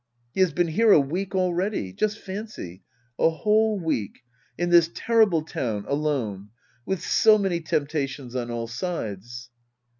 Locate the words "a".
0.91-0.99, 3.19-3.29